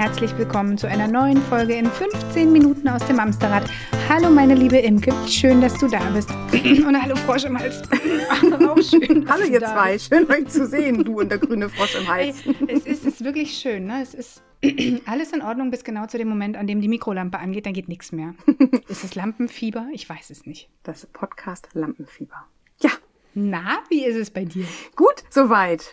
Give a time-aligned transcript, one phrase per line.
[0.00, 3.70] Herzlich willkommen zu einer neuen Folge in 15 Minuten aus dem Amsterrad.
[4.08, 6.30] Hallo meine liebe Imke, schön, dass du da bist.
[6.86, 7.82] Und hallo Frosch im Hals.
[8.66, 9.28] Auch schön.
[9.28, 12.46] hallo ihr zwei, schön euch zu ssehen, du und der grüne Frosch im Hals.
[12.46, 14.00] Ey, es, ist, es ist wirklich schön, ne?
[14.00, 14.42] Es ist
[15.04, 17.88] alles in Ordnung bis genau zu dem Moment, an dem die Mikrolampe angeht, dann geht
[17.88, 18.34] nichts mehr.
[18.88, 19.86] ist es Lampenfieber?
[19.92, 20.70] Ich weiß es nicht.
[20.82, 22.46] Das Podcast Lampenfieber.
[22.80, 22.90] Ja.
[23.34, 24.64] Na, wie ist es bei dir?
[24.96, 25.92] Gut, soweit.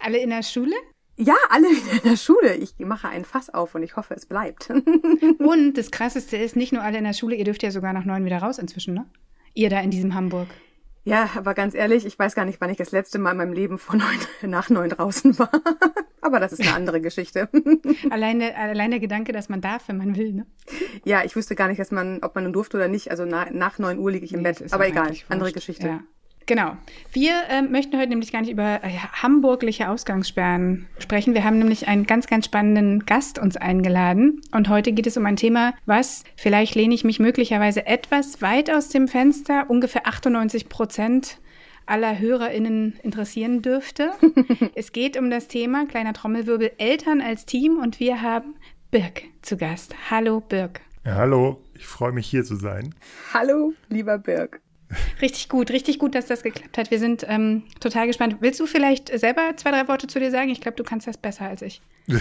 [0.00, 0.74] Alle in der Schule?
[1.18, 2.54] Ja, alle wieder in der Schule.
[2.54, 4.70] Ich mache ein Fass auf und ich hoffe, es bleibt.
[5.38, 8.04] und das Krasseste ist, nicht nur alle in der Schule, ihr dürft ja sogar nach
[8.04, 9.06] neun wieder raus inzwischen, ne?
[9.54, 10.46] Ihr da in diesem Hamburg.
[11.04, 13.52] Ja, aber ganz ehrlich, ich weiß gar nicht, wann ich das letzte Mal in meinem
[13.52, 14.18] Leben vor neun,
[14.50, 15.50] nach neun draußen war.
[16.20, 17.48] aber das ist eine andere Geschichte.
[18.10, 20.46] allein, der, allein der Gedanke, dass man darf, wenn man will, ne?
[21.04, 23.10] Ja, ich wüsste gar nicht, dass man, ob man nun durfte oder nicht.
[23.10, 24.72] Also nach, nach neun Uhr liege ich im nee, Bett.
[24.72, 25.86] Aber egal, andere Geschichte.
[25.86, 26.00] Ja.
[26.48, 26.78] Genau.
[27.12, 31.34] Wir äh, möchten heute nämlich gar nicht über äh, hamburgliche Ausgangssperren sprechen.
[31.34, 34.40] Wir haben nämlich einen ganz, ganz spannenden Gast uns eingeladen.
[34.50, 38.70] Und heute geht es um ein Thema, was, vielleicht lehne ich mich möglicherweise etwas weit
[38.70, 41.38] aus dem Fenster, ungefähr 98 Prozent
[41.84, 44.12] aller HörerInnen interessieren dürfte.
[44.74, 47.76] es geht um das Thema, kleiner Trommelwirbel, Eltern als Team.
[47.76, 48.54] Und wir haben
[48.90, 49.94] Birk zu Gast.
[50.10, 50.80] Hallo, Birk.
[51.04, 52.94] Ja, hallo, ich freue mich hier zu sein.
[53.34, 54.62] Hallo, lieber Birk.
[55.20, 56.90] Richtig gut, richtig gut, dass das geklappt hat.
[56.90, 58.36] Wir sind ähm, total gespannt.
[58.40, 60.50] Willst du vielleicht selber zwei, drei Worte zu dir sagen?
[60.50, 61.82] Ich glaube, du kannst das besser als ich.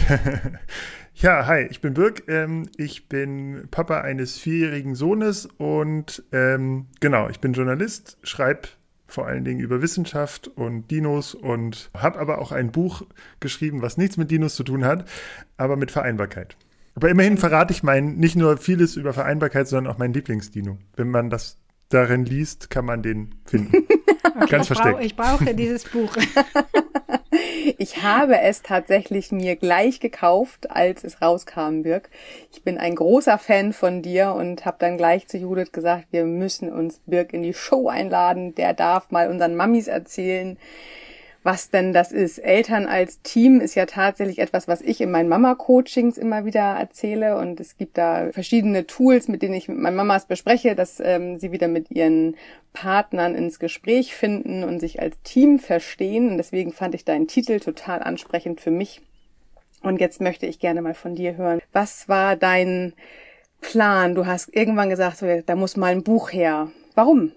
[1.16, 2.24] ja, hi, ich bin Birg.
[2.28, 8.68] Ähm, ich bin Papa eines vierjährigen Sohnes und ähm, genau, ich bin Journalist, schreibe
[9.08, 13.04] vor allen Dingen über Wissenschaft und Dinos und habe aber auch ein Buch
[13.40, 15.08] geschrieben, was nichts mit Dinos zu tun hat,
[15.56, 16.58] aber mit Vereinbarkeit.
[16.94, 21.10] Aber immerhin verrate ich mein, nicht nur vieles über Vereinbarkeit, sondern auch mein Lieblingsdino, wenn
[21.10, 21.58] man das
[21.90, 23.88] darin liest, kann man den finden.
[24.36, 24.98] Okay, Ganz ich versteckt.
[24.98, 26.16] Brauch, ich brauche dieses Buch.
[27.78, 32.10] ich habe es tatsächlich mir gleich gekauft, als es rauskam, Birk.
[32.52, 36.26] Ich bin ein großer Fan von dir und habe dann gleich zu Judith gesagt, wir
[36.26, 38.54] müssen uns Birk in die Show einladen.
[38.54, 40.60] Der darf mal unseren Mammis erzählen,
[41.48, 42.40] was denn das ist.
[42.40, 47.38] Eltern als Team ist ja tatsächlich etwas, was ich in meinen Mama-Coachings immer wieder erzähle.
[47.38, 51.38] Und es gibt da verschiedene Tools, mit denen ich mit meinen Mamas bespreche, dass ähm,
[51.38, 52.36] sie wieder mit ihren
[52.74, 56.32] Partnern ins Gespräch finden und sich als Team verstehen.
[56.32, 59.00] Und deswegen fand ich deinen Titel total ansprechend für mich.
[59.82, 61.62] Und jetzt möchte ich gerne mal von dir hören.
[61.72, 62.92] Was war dein
[63.62, 64.16] Plan?
[64.16, 66.72] Du hast irgendwann gesagt, so, da muss mal ein Buch her.
[66.94, 67.32] Warum?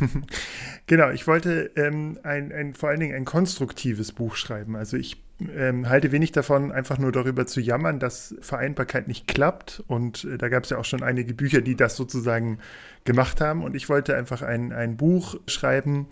[0.86, 4.76] genau, ich wollte ähm, ein, ein, vor allen Dingen ein konstruktives Buch schreiben.
[4.76, 5.22] Also ich
[5.54, 9.82] ähm, halte wenig davon, einfach nur darüber zu jammern, dass Vereinbarkeit nicht klappt.
[9.86, 12.58] Und äh, da gab es ja auch schon einige Bücher, die das sozusagen
[13.04, 13.62] gemacht haben.
[13.62, 16.06] Und ich wollte einfach ein, ein Buch schreiben,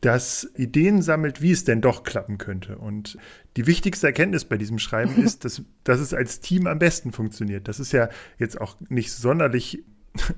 [0.00, 2.76] das Ideen sammelt, wie es denn doch klappen könnte.
[2.76, 3.18] Und
[3.56, 7.68] die wichtigste Erkenntnis bei diesem Schreiben ist, dass, dass es als Team am besten funktioniert.
[7.68, 8.08] Das ist ja
[8.38, 9.84] jetzt auch nicht sonderlich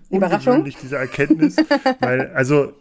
[0.08, 1.56] ungewöhnlich, diese Erkenntnis,
[2.00, 2.72] weil also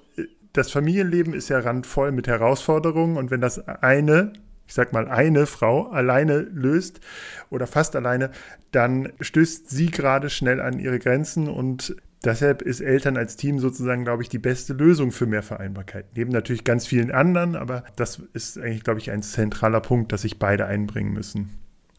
[0.53, 4.33] das Familienleben ist ja randvoll mit Herausforderungen und wenn das eine,
[4.67, 7.01] ich sag mal eine Frau alleine löst
[7.49, 8.29] oder fast alleine,
[8.71, 14.03] dann stößt sie gerade schnell an ihre Grenzen und deshalb ist Eltern als Team sozusagen,
[14.03, 16.05] glaube ich, die beste Lösung für mehr Vereinbarkeit.
[16.15, 20.21] Neben natürlich ganz vielen anderen, aber das ist eigentlich, glaube ich, ein zentraler Punkt, dass
[20.21, 21.49] sich beide einbringen müssen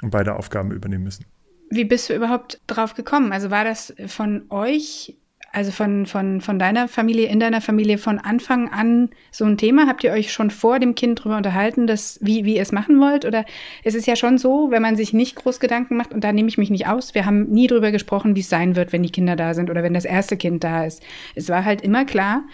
[0.02, 1.26] und beide Aufgaben übernehmen müssen.
[1.74, 3.32] Wie bist du überhaupt drauf gekommen?
[3.32, 5.16] Also war das von euch,
[5.50, 9.88] also von, von, von deiner Familie, in deiner Familie von Anfang an so ein Thema?
[9.88, 13.00] Habt ihr euch schon vor dem Kind darüber unterhalten, dass, wie, wie ihr es machen
[13.00, 13.24] wollt?
[13.24, 13.44] Oder
[13.82, 16.48] ist es ja schon so, wenn man sich nicht groß Gedanken macht, und da nehme
[16.48, 19.10] ich mich nicht aus, wir haben nie darüber gesprochen, wie es sein wird, wenn die
[19.10, 21.02] Kinder da sind oder wenn das erste Kind da ist.
[21.34, 22.44] Es war halt immer klar,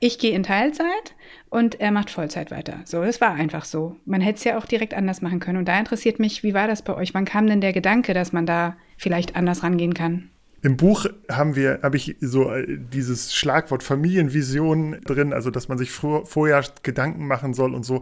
[0.00, 1.14] ich gehe in Teilzeit
[1.50, 2.80] und er macht Vollzeit weiter.
[2.86, 3.96] So, das war einfach so.
[4.06, 5.58] Man hätte es ja auch direkt anders machen können.
[5.58, 7.12] Und da interessiert mich, wie war das bei euch?
[7.12, 10.30] Wann kam denn der Gedanke, dass man da vielleicht anders rangehen kann?
[10.62, 15.78] Im Buch haben wir, habe ich so äh, dieses Schlagwort Familienvision drin, also dass man
[15.78, 18.00] sich vor, vorher Gedanken machen soll und so.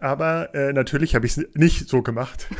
[0.00, 2.46] Aber äh, natürlich habe ich es nicht so gemacht.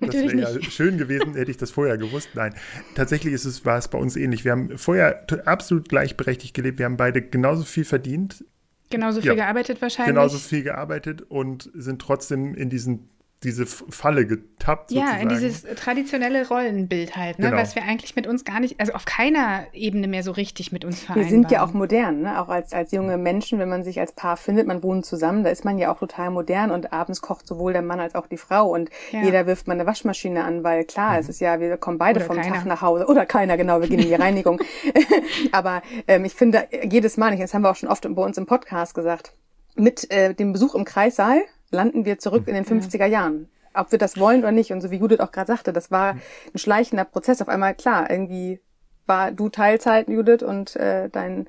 [0.00, 2.30] das wäre ja schön gewesen, hätte ich das vorher gewusst.
[2.34, 2.54] Nein,
[2.94, 4.44] tatsächlich ist es, war es bei uns ähnlich.
[4.44, 6.78] Wir haben vorher absolut gleichberechtigt gelebt.
[6.78, 8.44] Wir haben beide genauso viel verdient.
[8.90, 10.14] Genauso viel ja, gearbeitet wahrscheinlich.
[10.14, 13.08] Genauso viel gearbeitet und sind trotzdem in diesen
[13.44, 14.90] diese Falle getappt.
[14.90, 15.22] Ja, sozusagen.
[15.22, 17.50] in dieses traditionelle Rollenbild halt, ne?
[17.50, 17.60] Genau.
[17.60, 20.84] was wir eigentlich mit uns gar nicht, also auf keiner Ebene mehr so richtig mit
[20.84, 21.30] uns vereinbaren.
[21.30, 22.40] Wir sind ja auch modern, ne?
[22.40, 25.50] auch als, als junge Menschen, wenn man sich als Paar findet, man wohnt zusammen, da
[25.50, 28.36] ist man ja auch total modern und abends kocht sowohl der Mann als auch die
[28.36, 29.22] Frau und ja.
[29.22, 31.18] jeder wirft mal eine Waschmaschine an, weil klar, mhm.
[31.18, 32.54] es ist ja, wir kommen beide oder vom keiner.
[32.54, 34.60] Tag nach Hause oder keiner, genau, wir gehen in die Reinigung.
[35.52, 38.46] Aber ähm, ich finde jedes Mal, das haben wir auch schon oft bei uns im
[38.46, 39.32] Podcast gesagt,
[39.76, 41.42] mit äh, dem Besuch im Kreissaal
[41.74, 43.48] landen wir zurück in den 50er Jahren.
[43.76, 44.70] ob wir das wollen oder nicht.
[44.72, 47.42] Und so wie Judith auch gerade sagte, das war ein schleichender Prozess.
[47.42, 48.60] Auf einmal, klar, irgendwie
[49.06, 51.48] war du Teilzeit, Judith, und äh, dein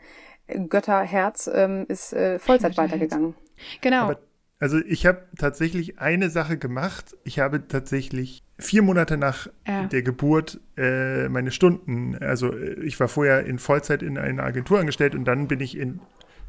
[0.69, 3.35] Götterherz ähm, ist äh, Vollzeit weitergegangen.
[3.81, 4.01] Genau.
[4.05, 4.19] Aber,
[4.59, 7.15] also ich habe tatsächlich eine Sache gemacht.
[7.23, 9.83] Ich habe tatsächlich vier Monate nach Ja.
[9.85, 14.79] der Geburt äh, meine Stunden, also äh, ich war vorher in Vollzeit in einer Agentur
[14.79, 15.99] angestellt und dann bin ich in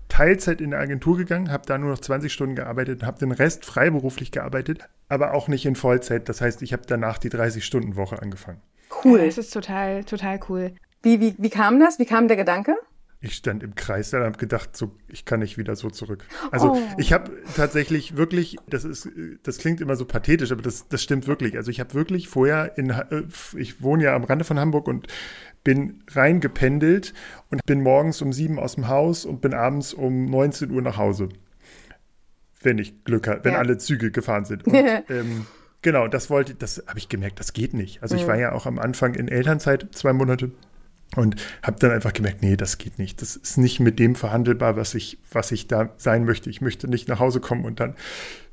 [0.08, 3.64] Teilzeit in eine Agentur gegangen, habe da nur noch 20 Stunden gearbeitet, habe den Rest
[3.64, 6.28] freiberuflich gearbeitet, aber auch nicht in Vollzeit.
[6.28, 8.60] Das heißt, ich habe danach die 30-Stunden-Woche angefangen.
[9.04, 9.24] Cool.
[9.24, 10.72] Das ist total, total cool.
[11.02, 11.98] Wie, wie, wie kam das?
[11.98, 12.76] Wie kam der Gedanke?
[13.20, 16.24] Ich stand im Kreis und habe gedacht, so, ich kann nicht wieder so zurück.
[16.50, 16.78] Also Oh.
[16.98, 19.08] ich habe tatsächlich wirklich, das ist,
[19.42, 21.56] das klingt immer so pathetisch, aber das, das stimmt wirklich.
[21.56, 23.22] Also ich habe wirklich vorher in, äh,
[23.56, 25.06] ich wohne ja am Rande von Hamburg und
[25.64, 27.14] bin reingependelt
[27.50, 30.98] und bin morgens um sieben aus dem Haus und bin abends um 19 Uhr nach
[30.98, 31.30] Hause.
[32.62, 33.58] Wenn ich Glück habe, wenn Ja.
[33.58, 34.66] alle Züge gefahren sind.
[34.66, 34.74] Und,
[35.08, 35.46] ähm,
[35.82, 38.02] genau, das wollte, das habe ich gemerkt, das geht nicht.
[38.02, 40.50] Also ich war ja auch am Anfang in Elternzeit, zwei Monate.
[41.14, 43.22] Und habe dann einfach gemerkt, nee, das geht nicht.
[43.22, 46.50] Das ist nicht mit dem verhandelbar, was ich, was ich da sein möchte.
[46.50, 47.94] Ich möchte nicht nach Hause kommen und dann,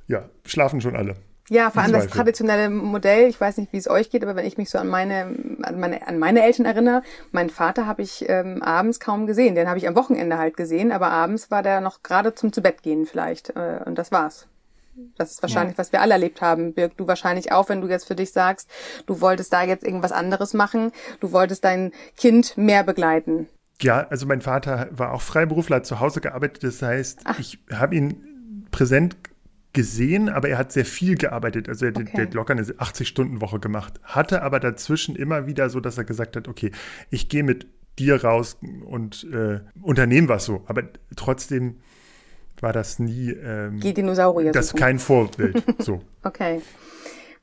[0.08, 1.16] ja, schlafen schon alle.
[1.50, 4.46] Ja, vor allem das traditionelle Modell, ich weiß nicht, wie es euch geht, aber wenn
[4.46, 8.26] ich mich so an meine, an meine, an meine Eltern erinnere, meinen Vater habe ich
[8.30, 9.56] ähm, abends kaum gesehen.
[9.56, 13.06] Den habe ich am Wochenende halt gesehen, aber abends war der noch gerade zum Zubettgehen
[13.06, 13.50] vielleicht.
[13.58, 14.48] Äh, und das war's.
[15.18, 16.74] Das ist wahrscheinlich, was wir alle erlebt haben.
[16.74, 18.70] Birg, du wahrscheinlich auch, wenn du jetzt für dich sagst,
[19.06, 23.48] du wolltest da jetzt irgendwas anderes machen, du wolltest dein Kind mehr begleiten.
[23.82, 26.64] Ja, also mein Vater war auch Freiberufler, hat zu Hause gearbeitet.
[26.64, 29.18] Das heißt, ich habe ihn präsent
[29.74, 31.68] gesehen, aber er hat sehr viel gearbeitet.
[31.68, 32.12] Also er hat, Okay.
[32.16, 34.00] der hat locker eine 80-Stunden-Woche gemacht.
[34.04, 36.72] Hatte aber dazwischen immer wieder so, dass er gesagt hat, okay,
[37.10, 37.68] ich gehe mit
[38.00, 40.64] dir raus und äh, unternehmen was so.
[40.68, 40.84] Aber
[41.16, 41.80] trotzdem
[42.64, 44.80] war das nie ähm, Dinosaurier das suchen.
[44.80, 45.64] kein Vorbild.
[45.78, 46.02] so.
[46.24, 46.62] Okay.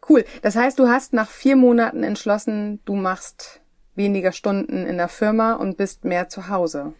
[0.09, 0.25] Cool.
[0.43, 3.61] Das heißt, du hast nach vier Monaten entschlossen, du machst
[3.95, 6.95] weniger Stunden in der Firma und bist mehr zu Hause.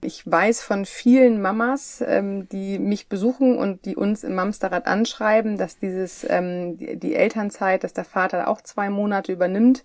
[0.00, 5.58] Ich weiß von vielen Mamas, ähm, die mich besuchen und die uns im Mamsterrad anschreiben,
[5.58, 9.84] dass dieses ähm, die, die Elternzeit, dass der Vater auch zwei Monate übernimmt,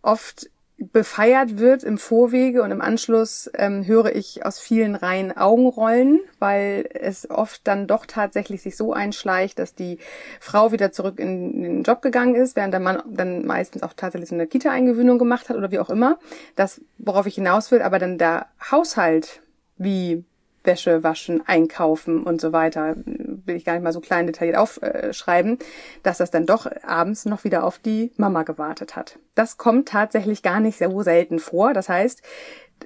[0.00, 0.50] oft
[0.92, 6.88] befeiert wird im Vorwege und im Anschluss ähm, höre ich aus vielen Reihen Augenrollen, weil
[6.92, 9.98] es oft dann doch tatsächlich sich so einschleicht, dass die
[10.40, 14.30] Frau wieder zurück in den Job gegangen ist, während der Mann dann meistens auch tatsächlich
[14.30, 16.18] so eine Kita-Eingewöhnung gemacht hat oder wie auch immer.
[16.56, 19.42] Das, worauf ich hinaus will, aber dann der Haushalt
[19.76, 20.24] wie
[20.64, 25.58] Wäsche waschen, einkaufen und so weiter, will ich gar nicht mal so klein detailliert aufschreiben,
[26.02, 29.18] dass das dann doch abends noch wieder auf die Mama gewartet hat.
[29.34, 31.72] Das kommt tatsächlich gar nicht so selten vor.
[31.72, 32.22] Das heißt,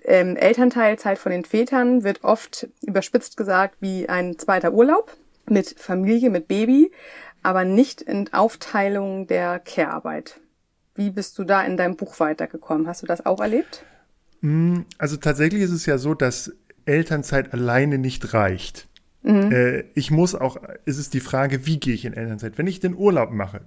[0.04, 5.12] ähm, Elternteilzeit von den Vätern wird oft überspitzt gesagt wie ein zweiter Urlaub
[5.48, 6.90] mit Familie, mit Baby,
[7.42, 10.40] aber nicht in Aufteilung der Care-Arbeit.
[10.94, 12.88] Wie bist du da in deinem Buch weitergekommen?
[12.88, 13.84] Hast du das auch erlebt?
[14.98, 16.52] Also tatsächlich ist es ja so, dass
[16.86, 18.88] Elternzeit alleine nicht reicht.
[19.22, 19.50] Mhm.
[19.52, 22.58] Äh, ich muss auch, ist es die Frage, wie gehe ich in Elternzeit?
[22.58, 23.62] Wenn ich den Urlaub mache,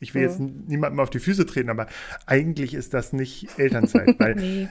[0.00, 0.28] ich will Mhm.
[0.28, 1.86] jetzt niemandem auf die Füße treten, aber
[2.26, 4.68] eigentlich ist das nicht Elternzeit, weil Nee.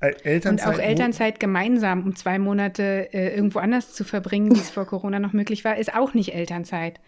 [0.00, 0.74] äh, Und Elternzeit.
[0.74, 5.18] auch Elternzeit gemeinsam, um zwei Monate äh, irgendwo anders zu verbringen, wie es vor Corona
[5.18, 7.00] noch möglich war, ist auch nicht Elternzeit.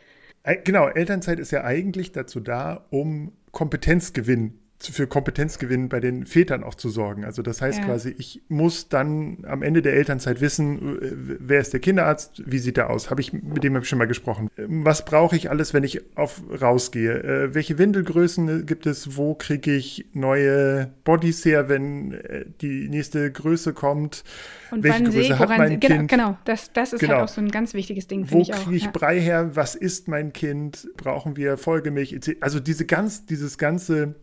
[0.42, 6.26] Äh, Genau, Elternzeit ist ja eigentlich dazu da, um Kompetenzgewinn zu- für Kompetenzgewinn bei den
[6.26, 7.24] Vätern auch zu sorgen.
[7.24, 7.84] Also das heißt Ja.
[7.86, 12.58] quasi, ich muss dann am Ende der Elternzeit wissen, äh, wer ist der Kinderarzt, wie
[12.58, 13.10] sieht er aus?
[13.10, 14.50] Habe ich mit dem habe ich schon mal gesprochen.
[14.58, 17.22] Ähm, Was brauche ich alles, wenn ich auf rausgehe?
[17.22, 19.16] Äh, welche Windelgrößen gibt es?
[19.16, 24.24] Wo kriege ich neue Bodies her, wenn äh, die nächste Größe kommt?
[24.70, 26.10] Und Welche wann sehe Größe ich, hat mein genau, Kind?
[26.10, 27.14] genau, das, das ist Genau.
[27.14, 28.90] halt auch so ein ganz wichtiges Ding, Wo ich kriege ich ja.
[28.90, 29.50] Brei her?
[29.54, 30.88] Was isst mein Kind?
[30.96, 32.18] Brauchen wir Folgemilch?
[32.40, 34.16] Also diese ganz, dieses ganze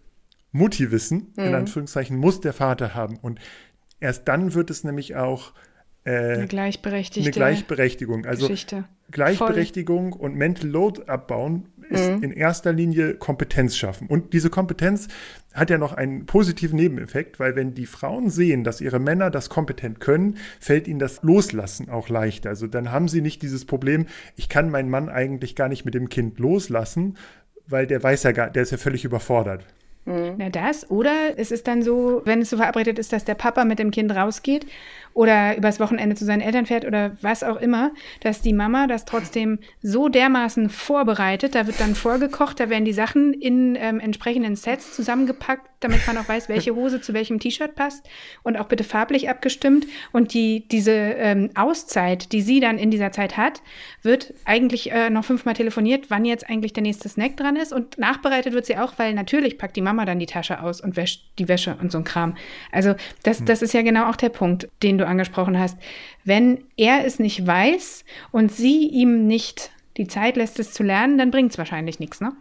[0.54, 3.18] Mutti-Wissen, in Anführungszeichen, muss der Vater haben.
[3.18, 3.40] Und
[4.00, 5.54] erst dann wird es nämlich auch
[6.06, 8.26] äh, Eine gleichberechtigte eine Gleichberechtigung.
[8.26, 8.86] Also Geschichte.
[9.12, 14.08] Gleichberechtigung und Mental Load abbauen ist in erster Linie Kompetenz schaffen.
[14.08, 15.08] Und diese Kompetenz
[15.54, 19.50] hat ja noch einen positiven Nebeneffekt, weil wenn die Frauen sehen, dass ihre Männer das
[19.50, 22.50] kompetent können, fällt ihnen das Loslassen auch leichter.
[22.50, 25.94] Also dann haben sie nicht dieses Problem, ich kann meinen Mann eigentlich gar nicht mit
[25.94, 27.18] dem Kind loslassen,
[27.68, 29.66] weil der weiß ja gar, der ist ja völlig überfordert.
[30.06, 33.64] Na das, oder es ist dann so, wenn es so verabredet ist, dass der Papa
[33.64, 34.66] mit dem Kind rausgeht
[35.14, 39.06] oder übers Wochenende zu seinen Eltern fährt oder was auch immer, dass die Mama das
[39.06, 44.58] trotzdem so dermaßen vorbereitet, da wird dann vorgekocht, da werden die Sachen in ähm, entsprechenden
[44.58, 48.08] Sets zusammengepackt, damit man auch weiß, welche Hose zu welchem T-Shirt passt
[48.44, 49.86] und auch bitte farblich abgestimmt.
[50.12, 53.62] Und die, diese ähm, Auszeit, die sie dann in dieser Zeit hat,
[54.02, 57.74] wird eigentlich äh, noch fünfmal telefoniert, wann jetzt eigentlich der nächste Snack dran ist.
[57.74, 60.96] Und nachbereitet wird sie auch, weil natürlich packt die Mama dann die Tasche aus und
[60.96, 62.36] wäscht die Wäsche und so ein Kram.
[62.72, 63.46] Also das, hm.
[63.46, 65.78] das ist ja genau auch der Punkt, den du angesprochen hast.
[66.24, 71.18] Wenn er es nicht weiß und sie ihm nicht die Zeit lässt, es zu lernen,
[71.18, 72.34] dann bringt es wahrscheinlich nichts, ne?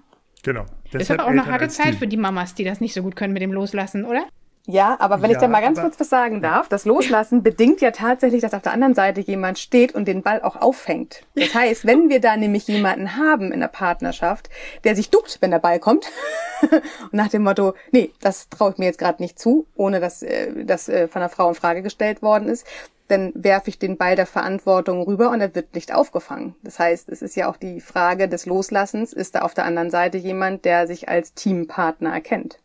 [0.42, 0.66] Genau.
[0.86, 3.16] Deshalb ist aber auch eine harte Zeit für die Mamas, die das nicht so gut
[3.16, 4.26] können mit dem Loslassen, oder?
[4.66, 7.80] Ja, aber wenn ja, ich da mal ganz kurz was sagen darf, das Loslassen bedingt
[7.80, 11.24] ja tatsächlich, dass auf der anderen Seite jemand steht und den Ball auch auffängt.
[11.34, 14.50] Das heißt, wenn wir da nämlich jemanden haben in der Partnerschaft,
[14.84, 16.06] der sich duckt, wenn der Ball kommt,
[16.62, 20.22] und nach dem Motto, nee, das traue ich mir jetzt gerade nicht zu, ohne dass
[20.22, 22.64] äh, das äh, von der Frau in Frage gestellt worden ist,
[23.08, 26.54] dann werfe ich den Ball der Verantwortung rüber und er wird nicht aufgefangen.
[26.62, 29.90] Das heißt, es ist ja auch die Frage des Loslassens, ist da auf der anderen
[29.90, 32.61] Seite jemand, der sich als Teampartner erkennt.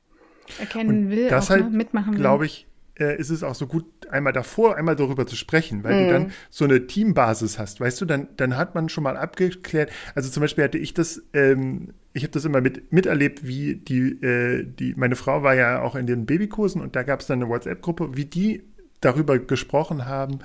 [0.60, 1.78] Erkennen und will, das auch, halt, ne?
[1.78, 2.20] mitmachen will.
[2.20, 2.68] glaube ich,
[3.00, 6.06] äh, ist es auch so gut, einmal davor, einmal darüber zu sprechen, weil mm.
[6.06, 6.32] du dann mhm.
[6.50, 10.42] so eine Teambasis hast, weißt du, dann, dann hat man schon mal abgeklärt, also zum
[10.42, 14.96] Beispiel hatte ich das, ähm, ich habe das immer mit, miterlebt, wie die, äh, die,
[14.96, 18.12] meine Frau war ja auch in den Babykursen und da gab es dann eine WhatsApp-Gruppe,
[18.16, 18.64] wie die
[19.02, 20.40] darüber gesprochen haben,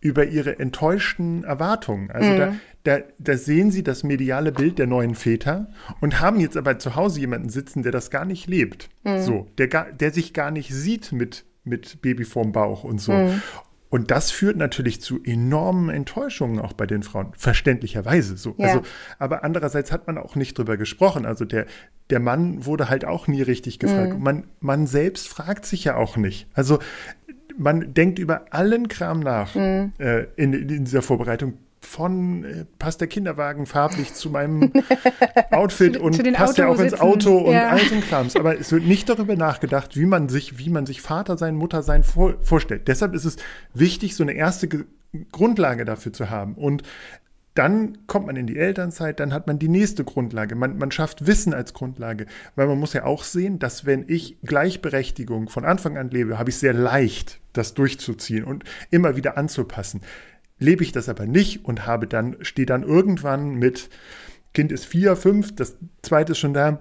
[0.00, 2.10] über ihre enttäuschten Erwartungen.
[2.10, 2.38] Also mhm.
[2.38, 2.52] da,
[2.84, 5.68] da, da sehen sie das mediale Bild der neuen Väter
[6.00, 8.88] und haben jetzt aber zu Hause jemanden sitzen, der das gar nicht lebt.
[9.04, 9.20] Mhm.
[9.20, 13.12] So, der, der sich gar nicht sieht mit, mit Baby vorm Bauch und so.
[13.12, 13.42] Mhm.
[13.90, 18.54] Und das führt natürlich zu enormen Enttäuschungen auch bei den Frauen, verständlicherweise so.
[18.58, 18.66] Ja.
[18.66, 18.82] Also,
[19.18, 21.24] aber andererseits hat man auch nicht drüber gesprochen.
[21.24, 21.64] Also der,
[22.10, 24.14] der Mann wurde halt auch nie richtig gefragt.
[24.14, 24.22] Mhm.
[24.22, 26.48] Man, man selbst fragt sich ja auch nicht.
[26.52, 26.80] Also
[27.58, 29.92] man denkt über allen Kram nach mhm.
[29.98, 31.54] äh, in, in, dieser Vorbereitung.
[31.80, 34.72] Von äh, passt der Kinderwagen farblich zu meinem
[35.50, 37.68] Outfit zu, und zu passt er auch ins Auto und ja.
[37.68, 38.36] all so Krams.
[38.36, 41.82] Aber es wird nicht darüber nachgedacht, wie man sich, wie man sich Vater sein, Mutter
[41.82, 42.88] sein vor, vorstellt.
[42.88, 43.36] Deshalb ist es
[43.74, 44.84] wichtig, so eine erste Ge
[45.32, 46.54] Grundlage dafür zu haben.
[46.54, 46.82] Und
[47.58, 50.54] dann kommt man in die Elternzeit, dann hat man die nächste Grundlage.
[50.54, 54.38] Man, man schafft Wissen als Grundlage, weil man muss ja auch sehen, dass wenn ich
[54.44, 60.00] Gleichberechtigung von Anfang an lebe, habe ich sehr leicht, das durchzuziehen und immer wieder anzupassen.
[60.58, 63.90] Lebe ich das aber nicht und habe dann, stehe dann irgendwann mit
[64.54, 66.80] Kind ist vier, fünf, das zweite ist schon da,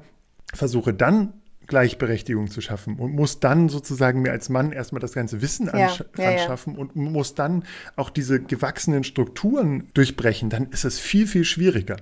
[0.53, 1.34] versuche dann
[1.67, 5.88] Gleichberechtigung zu schaffen und muss dann sozusagen mir als Mann erstmal das ganze Wissen ja,
[5.88, 6.81] anschaffen ja, ja.
[6.81, 7.63] und muss dann
[7.95, 11.97] auch diese gewachsenen Strukturen durchbrechen, dann ist es viel, viel schwieriger.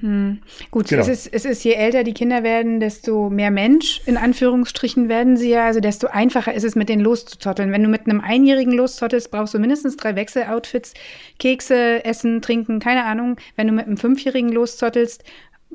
[0.00, 0.40] Hm.
[0.70, 1.02] Gut, genau.
[1.02, 5.36] es, ist, es ist, je älter die Kinder werden, desto mehr Mensch, in Anführungsstrichen, werden
[5.36, 7.72] sie ja, also desto einfacher ist es, mit denen loszuzotteln.
[7.72, 10.94] Wenn du mit einem Einjährigen loszottelst, brauchst du mindestens drei Wechseloutfits,
[11.38, 13.36] Kekse, Essen, Trinken, keine Ahnung.
[13.56, 15.24] Wenn du mit einem Fünfjährigen loszottelst,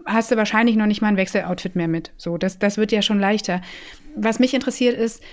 [0.06, 2.12] hast du wahrscheinlich noch nicht mal ein Wechseloutfit mehr mit.
[2.18, 3.62] So, das, das wird ja schon leichter.
[4.16, 5.24] Was mich interessiert ist,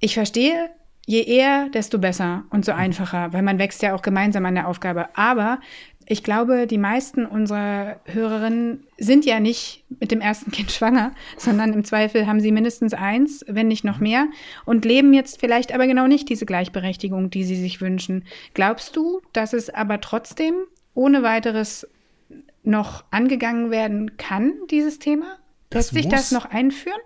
[0.00, 0.70] ich verstehe,
[1.06, 4.68] je eher, desto besser und so einfacher, weil man wächst ja auch gemeinsam an der
[4.68, 5.08] Aufgabe.
[5.16, 5.60] Aber
[6.06, 11.72] ich glaube, die meisten unserer Hörerinnen sind ja nicht mit dem ersten Kind schwanger, sondern
[11.72, 14.26] im Zweifel haben sie mindestens eins, wenn nicht noch mehr,
[14.64, 18.24] und leben jetzt vielleicht aber genau nicht diese Gleichberechtigung, die sie sich wünschen.
[18.54, 20.54] Glaubst du, dass es aber trotzdem
[20.94, 21.88] ohne weiteres
[22.62, 25.38] noch angegangen werden kann, dieses Thema?
[25.72, 27.00] Lässt sich das noch einführen?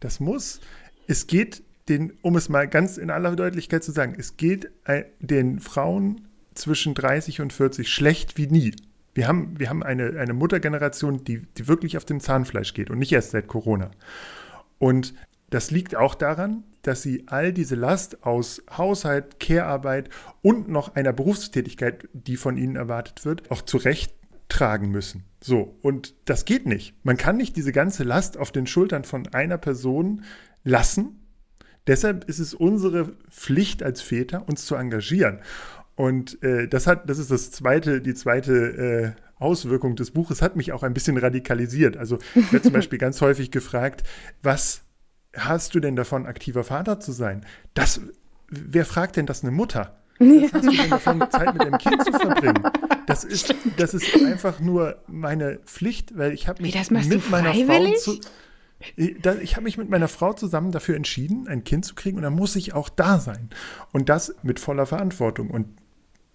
[0.00, 0.60] Das muss.
[1.06, 4.70] Es geht den, um es mal ganz in aller Deutlichkeit zu sagen, es geht
[5.20, 8.74] den Frauen zwischen 30 und 40 schlecht wie nie.
[9.14, 12.98] Wir haben, wir haben eine, eine Muttergeneration, die, die wirklich auf dem Zahnfleisch geht und
[12.98, 13.90] nicht erst seit Corona.
[14.78, 15.14] Und
[15.50, 20.10] das liegt auch daran, dass sie all diese Last aus Haushalt, Care-Arbeit
[20.42, 24.15] und noch einer Berufstätigkeit, die von ihnen erwartet wird, auch zurecht
[24.48, 25.24] tragen müssen.
[25.40, 26.94] So, und das geht nicht.
[27.04, 30.22] Man kann nicht diese ganze Last auf den Schultern von einer Person
[30.64, 31.20] lassen.
[31.86, 35.40] Deshalb ist es unsere Pflicht als Väter, uns zu engagieren.
[35.94, 40.56] Und äh, das hat, das ist das zweite, die zweite äh, Auswirkung des Buches, hat
[40.56, 41.96] mich auch ein bisschen radikalisiert.
[41.96, 44.02] Also ich werde zum Beispiel ganz häufig gefragt,
[44.42, 44.82] was
[45.34, 47.44] hast du denn davon, aktiver Vater zu sein?
[47.74, 48.00] Das,
[48.48, 49.98] wer fragt denn das eine Mutter?
[50.18, 52.62] Was hast du denn davon, Zeit mit deinem Kind zu verbringen?
[53.06, 57.94] Das ist, das ist einfach nur meine Pflicht, weil ich habe mich mit meiner Frau
[57.94, 58.20] zu,
[58.96, 62.30] ich habe mich mit meiner Frau zusammen dafür entschieden, ein Kind zu kriegen und da
[62.30, 63.50] muss ich auch da sein.
[63.92, 65.50] Und das mit voller Verantwortung.
[65.50, 65.68] Und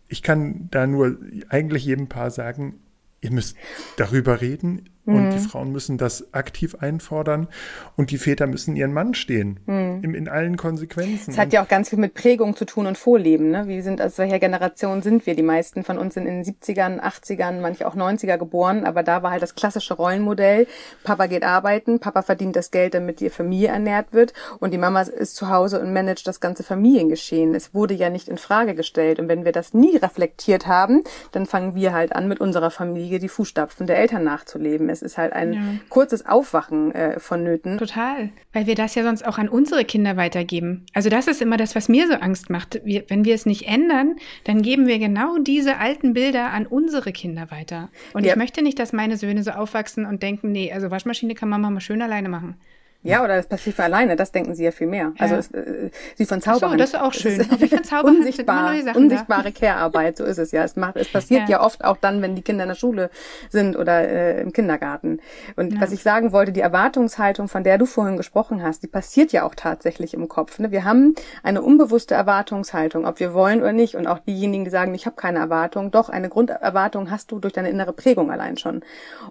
[0.08, 1.18] ich kann da nur
[1.50, 2.80] eigentlich jedem Paar sagen,
[3.22, 3.56] ihr müsst
[3.98, 7.48] darüber reden, Und die Frauen müssen das aktiv einfordern
[7.96, 9.60] und die Väter müssen ihren Mann stehen.
[9.66, 11.32] In, in allen Konsequenzen.
[11.32, 13.50] Es hat ja auch ganz viel mit Prägung zu tun und Vorleben.
[13.50, 13.68] Ne?
[13.68, 15.36] Wir sind aus welcher Generation sind wir?
[15.36, 19.24] Die meisten von uns sind in den 70ern, 80ern, manche auch 90er geboren, aber da
[19.24, 20.68] war halt das klassische Rollenmodell.
[21.04, 25.02] Papa geht arbeiten, Papa verdient das Geld, damit die Familie ernährt wird und die Mama
[25.02, 27.56] ist zu Hause und managt das ganze Familiengeschehen.
[27.56, 31.48] Es wurde ja nicht in Frage gestellt und wenn wir das nie reflektiert haben, dann
[31.48, 34.90] fangen wir halt an, mit unserer Familie die Fußstapfen der Eltern nachzuleben.
[34.92, 35.62] Es ist halt ein Ja.
[35.90, 37.78] kurzes Aufwachen äh, vonnöten.
[37.78, 38.30] Total.
[38.54, 40.86] Weil wir das ja sonst auch an unsere Kinder weitergeben.
[40.94, 42.82] Also das ist immer das, was mir so Angst macht.
[42.84, 47.12] Wir, wenn wir es nicht ändern, dann geben wir genau diese alten Bilder an unsere
[47.12, 47.90] Kinder weiter.
[48.14, 48.32] Und Ja.
[48.34, 51.70] ich möchte nicht, dass meine Söhne so aufwachsen und denken, nee, also Waschmaschine kann Mama
[51.70, 52.56] mal schön alleine machen.
[53.04, 55.14] Ja, oder das passiert für alleine, das denken sie ja viel mehr.
[55.18, 55.40] Also Ja.
[55.40, 56.80] es, äh, sie von Ach so, Zauberhand.
[56.82, 57.42] das ist auch schön.
[57.42, 60.64] Auch wie von Zauberhand sind unsichtbar, unsichtbare Care-Arbeit, so ist es ja.
[60.64, 61.58] Es macht, es passiert ja.
[61.58, 61.64] Ja.
[61.66, 63.10] oft auch dann, wenn die Kinder in der Schule
[63.50, 65.20] sind oder äh, im Kindergarten.
[65.56, 69.32] Und was ich sagen wollte, die Erwartungshaltung, von der du vorhin gesprochen hast, die passiert
[69.32, 70.60] ja auch tatsächlich im Kopf.
[70.60, 70.72] Ne?
[70.72, 73.96] Wir haben eine unbewusste Erwartungshaltung, ob wir wollen oder nicht.
[73.96, 77.54] Und auch diejenigen, die sagen, ich habe keine Erwartung, doch eine Grunderwartung hast du durch
[77.54, 78.82] deine innere Prägung allein schon.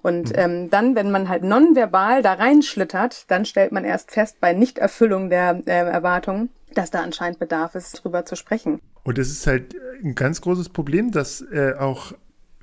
[0.02, 4.52] Und ähm, dann, wenn man halt nonverbal da reinschlittert, dann stellt man erst fest, bei
[4.52, 8.80] Nichterfüllung der äh, Erwartungen, dass da anscheinend Bedarf ist, drüber zu sprechen.
[9.02, 9.74] Und es ist halt
[10.04, 12.12] ein ganz großes Problem, dass äh, auch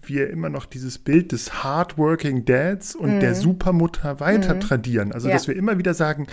[0.02, 5.12] wir immer noch dieses Bild des hardworking Dads und der Supermutter weiter tradieren.
[5.12, 5.32] Also, Mhm.
[5.32, 5.36] Ja.
[5.36, 6.28] dass wir immer wieder sagen,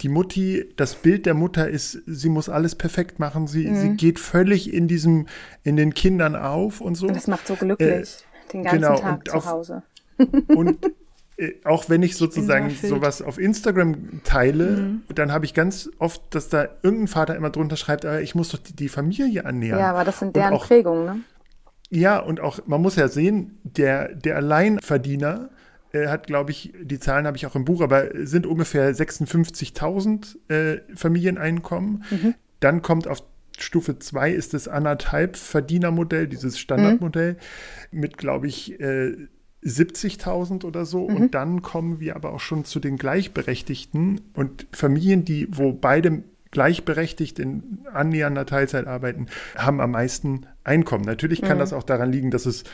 [0.00, 3.76] die Mutti, das Bild der Mutter ist, sie muss alles perfekt machen, sie, Mhm.
[3.76, 5.26] sie geht völlig in diesem,
[5.62, 7.06] in den Kindern auf und so.
[7.06, 8.16] Und das macht so glücklich,
[8.52, 9.82] den ganzen genau, Tag zu auf- Hause.
[10.48, 10.90] Und äh,
[11.64, 16.68] auch wenn ich sozusagen sowas auf Instagram teile, dann habe ich ganz oft, dass da
[16.82, 19.80] irgendein Vater immer drunter schreibt, aber ich muss doch die, die Familie ernähren.
[19.80, 21.20] Ja, aber das sind deren auch, Prägungen, ne?
[21.90, 25.50] Ja, und auch, man muss ja sehen, der, der Alleinverdiener
[25.92, 30.50] äh, hat, glaube ich, die Zahlen habe ich auch im Buch, aber sind ungefähr 56.000
[30.50, 32.04] äh, Familieneinkommen.
[32.60, 33.22] Dann kommt auf
[33.58, 37.36] Stufe 2 ist das anderthalb Verdienermodell, dieses Standardmodell
[37.92, 39.16] mit, glaube ich, äh,
[39.64, 41.04] 70.000 oder so.
[41.04, 46.22] Und dann kommen wir aber auch schon zu den Gleichberechtigten und Familien, die, wo beide
[46.50, 51.04] gleichberechtigt in annähernder Teilzeit arbeiten, haben am meisten Einkommen.
[51.04, 52.64] Natürlich kann das auch daran liegen, dass es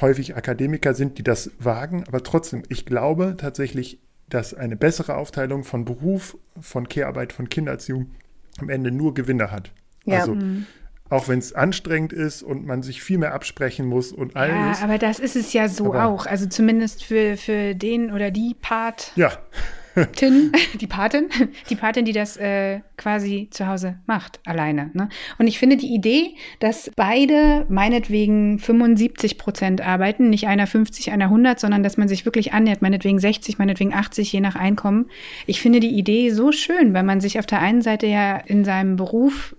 [0.00, 5.64] häufig Akademiker sind, die das wagen, aber trotzdem, ich glaube tatsächlich, dass eine bessere Aufteilung
[5.64, 8.12] von Beruf, von Care-Arbeit, von Kindererziehung
[8.58, 9.72] am Ende nur Gewinner hat.
[10.06, 10.20] Ja.
[10.20, 10.36] Also
[11.10, 14.82] auch wenn es anstrengend ist und man sich viel mehr absprechen muss und Ja, alles.
[14.82, 16.26] aber das ist es ja so Aber- auch.
[16.26, 19.32] Also zumindest für, für den oder die Patin, Ja,
[20.80, 21.28] die Patin,
[21.68, 24.90] die Patin, die das äh, quasi zu Hause macht, alleine.
[24.94, 25.08] Ne?
[25.38, 31.24] Und ich finde die Idee, dass beide meinetwegen 75 Prozent arbeiten, nicht einer 50, einer
[31.26, 35.06] 100, sondern dass man sich wirklich annähert, meinetwegen 60, meinetwegen 80, je nach Einkommen.
[35.46, 38.64] Ich finde die Idee so schön, weil man sich auf der einen Seite ja in
[38.64, 39.56] seinem Beruf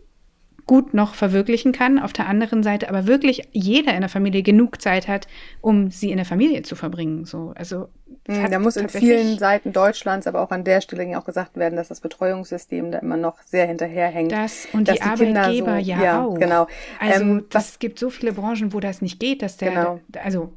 [0.72, 4.82] gut noch verwirklichen kann, auf der anderen Seite aber wirklich jeder in der Familie genug
[4.82, 5.28] Zeit hat,
[5.60, 7.26] um sie in der Familie zu verbringen.
[7.26, 7.90] So, also
[8.30, 11.76] hat Da muss in vielen Seiten Deutschlands, aber auch an der Stelle auch gesagt werden,
[11.76, 14.32] dass das Betreuungssystem da immer noch sehr hinterherhängt.
[14.32, 16.40] Das und die, Kinder Arbeitgeber ja, ja, auch.
[16.40, 16.68] Genau.
[17.02, 20.00] Also Ähm, das gibt so viele Branchen, wo das nicht geht, dass der, Genau.
[20.24, 20.54] also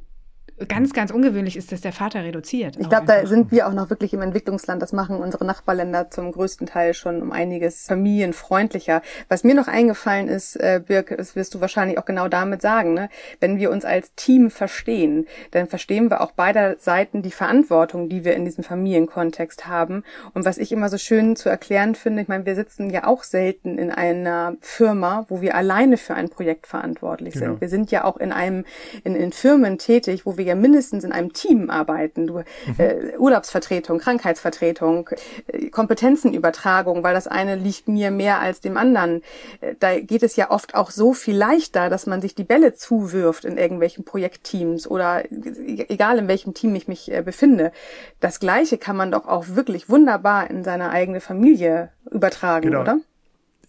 [0.68, 2.76] ganz, ganz ungewöhnlich ist, dass der Vater reduziert.
[2.78, 4.80] Ich glaube, da sind wir auch noch wirklich im Entwicklungsland.
[4.80, 9.02] Das machen unsere Nachbarländer zum größten Teil schon um einiges familienfreundlicher.
[9.28, 12.94] Was mir noch eingefallen ist, äh, Birk, das wirst du wahrscheinlich auch genau damit sagen,
[12.94, 13.08] ne?
[13.40, 18.24] wenn wir uns als Team verstehen, dann verstehen wir auch beider Seiten die Verantwortung, die
[18.24, 20.04] wir in diesem Familienkontext haben.
[20.34, 23.24] Und was ich immer so schön zu erklären finde, ich meine, wir sitzen ja auch
[23.24, 27.46] selten in einer Firma, wo wir alleine für ein Projekt verantwortlich Genau.
[27.46, 27.60] sind.
[27.60, 28.64] Wir sind ja auch in einem,
[29.02, 32.26] in, in Firmen tätig, wo wir ja mindestens in einem Team arbeiten.
[32.26, 32.38] Du,
[32.78, 35.10] äh, Urlaubsvertretung, Krankheitsvertretung,
[35.48, 39.22] äh, Kompetenzenübertragung, weil das eine liegt mir mehr als dem anderen.
[39.60, 42.74] Äh, da geht es ja oft auch so viel leichter, dass man sich die Bälle
[42.74, 47.72] zuwirft in irgendwelchen Projektteams oder e- egal in welchem Team ich mich äh, befinde.
[48.20, 52.80] Das Gleiche kann man doch auch wirklich wunderbar in seine eigene Familie übertragen, Genau.
[52.82, 52.98] oder?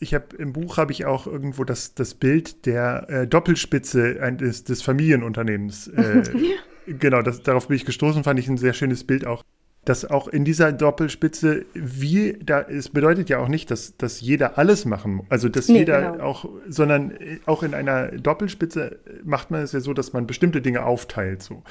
[0.02, 4.38] ich habe im Buch habe ich auch irgendwo das, das Bild der äh, Doppelspitze ein-
[4.38, 5.88] des, des Familienunternehmens.
[5.88, 6.24] Äh,
[6.88, 9.44] Genau, das, darauf bin ich gestoßen, fand ich ein sehr schönes Bild auch.
[9.84, 14.58] Dass auch in dieser Doppelspitze, wie, da, es bedeutet ja auch nicht, dass, dass jeder
[14.58, 15.26] alles machen muss.
[15.30, 16.24] Also, dass Nee, jeder genau.
[16.24, 20.62] auch, sondern äh, auch in einer Doppelspitze macht man es ja so, dass man bestimmte
[20.62, 21.64] Dinge aufteilt, so.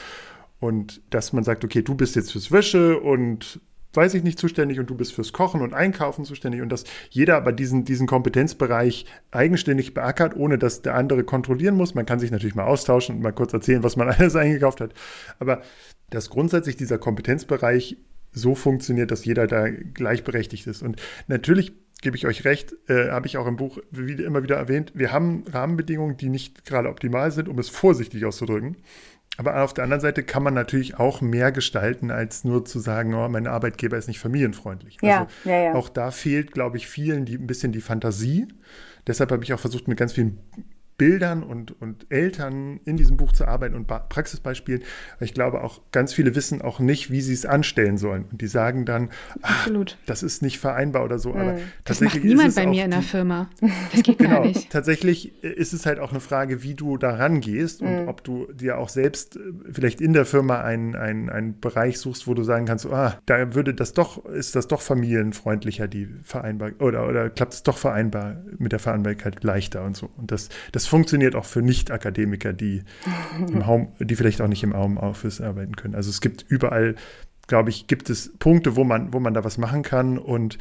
[0.61, 3.61] Und dass man sagt, okay, du bist jetzt fürs Wäsche und
[3.97, 7.37] weiß ich nicht, zuständig und du bist fürs Kochen und Einkaufen zuständig und dass jeder
[7.37, 11.95] aber diesen, diesen Kompetenzbereich eigenständig beackert, ohne dass der andere kontrollieren muss.
[11.95, 14.95] Man kann sich natürlich mal austauschen und mal kurz erzählen, was man alles eingekauft hat.
[15.39, 15.63] Aber
[16.11, 17.97] dass grundsätzlich dieser Kompetenzbereich
[18.33, 20.83] so funktioniert, dass jeder da gleichberechtigt ist.
[20.83, 24.57] Und natürlich gebe ich euch recht, äh, habe ich auch im Buch wie, immer wieder
[24.57, 28.77] erwähnt, wir haben Rahmenbedingungen, die nicht gerade optimal sind, um es vorsichtig auszudrücken.
[29.37, 33.15] Aber auf der anderen Seite kann man natürlich auch mehr gestalten, als nur zu sagen,
[33.15, 34.99] oh, mein Arbeitgeber ist nicht familienfreundlich.
[35.03, 35.75] Ja, also ja, ja.
[35.75, 38.47] auch da fehlt, glaube ich, vielen die, ein bisschen die Fantasie.
[39.07, 40.39] Deshalb habe ich auch versucht, mit ganz vielen
[40.97, 44.83] Bildern und, und Eltern in diesem Buch zu arbeiten und ba Praxisbeispielen.
[45.21, 48.27] Ich glaube auch, ganz viele wissen auch nicht, wie sie es anstellen sollen.
[48.31, 49.11] Und die sagen dann,
[49.43, 49.69] ach,
[50.07, 51.33] das ist nicht vereinbar oder so.
[51.33, 51.41] Mhm.
[51.41, 53.51] Aber das macht niemand bei mir in der Firma.
[53.93, 54.71] Das geht genau, gar nicht.
[54.71, 57.89] Tatsächlich ist es halt auch eine Frage, wie du da rangehst mhm.
[57.89, 59.41] und ob du dir auch selbst äh,
[59.73, 63.55] vielleicht in der Firma einen, einen, einen Bereich suchst, wo du sagen kannst, ah, da
[63.55, 68.37] würde das doch, ist das doch familienfreundlicher, die vereinbar, oder, oder klappt es doch vereinbar
[68.59, 70.11] mit der Vereinbarkeit leichter und so.
[70.17, 72.83] Und das, das das funktioniert auch für Nicht-Akademiker, die
[73.39, 75.95] im Home, die vielleicht auch nicht im Homeoffice arbeiten können.
[75.95, 76.95] Also es gibt überall,
[77.47, 80.59] glaube ich, gibt es Punkte, wo man, wo man da was machen kann und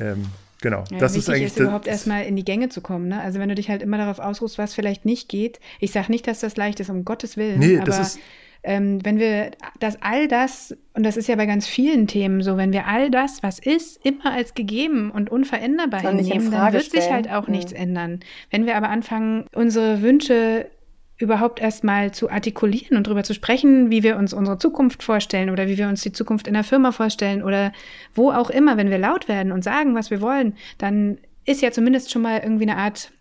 [0.00, 0.26] ähm,
[0.60, 3.08] Genau, ja, das ist eigentlich ist überhaupt erstmal in die Gänge zu kommen.
[3.08, 3.20] Ne?
[3.20, 5.58] Also wenn du dich halt immer darauf ausruhst, was vielleicht nicht geht.
[5.80, 7.58] Ich sage nicht, dass das leicht ist, um Gottes Willen.
[7.58, 8.20] Nee, aber das ist
[8.64, 12.56] ähm, wenn wir das all das, und das ist ja bei ganz vielen Themen so,
[12.56, 17.02] wenn wir all das, was ist, immer als gegeben und unveränderbar hinnehmen, dann wird stellen.
[17.02, 17.54] sich halt auch mhm.
[17.54, 18.20] nichts ändern.
[18.50, 20.70] Wenn wir aber anfangen, unsere Wünsche
[21.18, 25.68] überhaupt erstmal zu artikulieren und darüber zu sprechen, wie wir uns unsere Zukunft vorstellen oder
[25.68, 27.72] wie wir uns die Zukunft in der Firma vorstellen oder
[28.14, 31.70] wo auch immer, wenn wir laut werden und sagen, was wir wollen, dann ist ja
[31.70, 33.12] zumindest schon mal irgendwie eine Art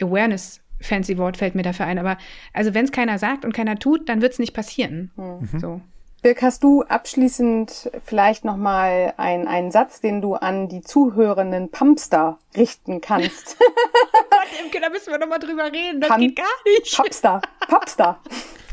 [0.00, 2.18] Awareness fancy Wort fällt mir dafür ein, aber
[2.52, 5.10] also wenn es keiner sagt und keiner tut, dann wird es nicht passieren.
[5.16, 5.58] Mhm.
[5.60, 5.80] So.
[6.22, 12.38] Birk, hast du abschließend vielleicht nochmal ein, einen Satz, den du an die zuhörenden Pumpster
[12.56, 13.58] richten kannst?
[14.64, 16.00] Imke, da müssen wir nochmal drüber reden.
[16.00, 16.96] Das Pum geht gar nicht.
[16.96, 17.42] Pumpster.
[17.68, 18.20] Pumpster.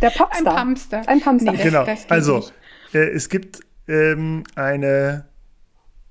[0.02, 0.56] Der Pumpster.
[0.56, 1.02] Ein Pumpster.
[1.08, 1.52] Ein Pumpster.
[1.52, 1.86] Nee, genau.
[2.08, 2.44] also,
[2.94, 5.26] äh, es gibt ähm, eine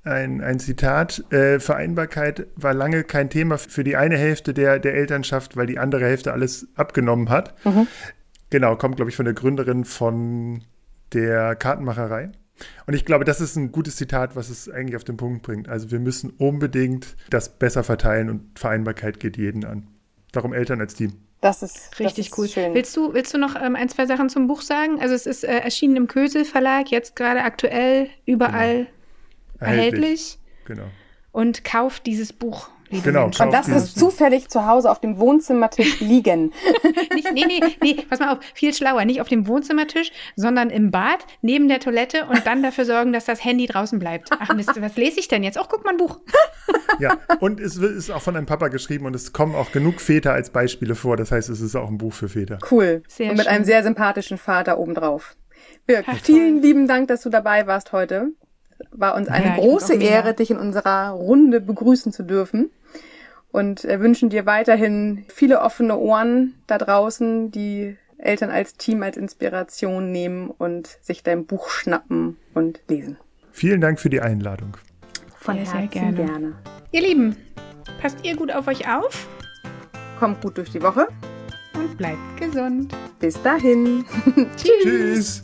[0.03, 4.95] ein, ein Zitat, äh, Vereinbarkeit war lange kein Thema für die eine Hälfte der, der
[4.95, 7.55] Elternschaft, weil die andere Hälfte alles abgenommen hat.
[7.67, 7.87] Mhm.
[8.49, 10.65] Genau, kommt, glaube ich, von der Gründerin von
[11.13, 12.31] der Kartenmacherei.
[12.87, 15.69] Und ich glaube, das ist ein gutes Zitat, was es eigentlich auf den Punkt bringt.
[15.69, 19.87] Also wir müssen unbedingt das besser verteilen und Vereinbarkeit geht jeden an.
[20.33, 21.13] Darum Eltern als Team.
[21.41, 22.49] Das ist richtig das ist cool.
[22.49, 22.75] Schön.
[22.75, 25.01] Willst du, willst du noch ähm, ein, zwei Sachen zum Buch sagen?
[25.01, 29.00] Also es ist äh, erschienen im Kösel Verlag, jetzt gerade aktuell überall genau
[29.61, 30.38] erhältlich.
[30.64, 30.87] Genau.
[31.33, 32.70] Und kauft dieses Buch.
[32.90, 33.27] Genau.
[33.27, 36.53] Und das ist zufällig zu Hause auf dem Wohnzimmertisch liegen.
[37.14, 39.05] nicht, nee, nee, nee, pass mal auf, viel schlauer.
[39.05, 43.25] Nicht auf dem Wohnzimmertisch, sondern im Bad, neben der Toilette und dann dafür sorgen, dass
[43.25, 44.31] das Handy draußen bleibt.
[44.33, 45.57] Ach Mist, was lese ich denn jetzt?
[45.57, 46.20] Ach, guck mal ein Buch.
[46.99, 50.33] ja, und es ist auch von einem Papa geschrieben und es kommen auch genug Väter
[50.33, 51.16] als Beispiele vor.
[51.16, 52.59] Das heißt, es ist auch ein Buch für Väter.
[52.70, 53.03] Cool.
[53.07, 53.55] Sehr und mit schön.
[53.55, 55.37] einem sehr sympathischen Vater obendrauf.
[55.87, 58.33] Birk, Ach, vielen lieben Dank, dass du dabei warst heute
[58.90, 62.71] war uns eine ja, große Ehre, dich in unserer Runde begrüßen zu dürfen.
[63.53, 69.16] Und äh, wünschen dir weiterhin viele offene Ohren da draußen, die Eltern als Team, als
[69.16, 73.16] Inspiration nehmen und sich dein Buch schnappen und lesen.
[73.51, 74.77] Vielen Dank für die Einladung.
[75.37, 76.27] Von sehr, Herzen sehr gerne.
[76.27, 76.53] gerne.
[76.93, 77.37] Ihr Lieben,
[78.01, 79.27] passt ihr gut auf euch auf?
[80.19, 81.09] Kommt gut durch die Woche.
[81.75, 82.95] Und bleibt gesund.
[83.19, 84.05] Bis dahin.
[84.57, 84.83] Tschüss.
[84.83, 85.43] Tschüss.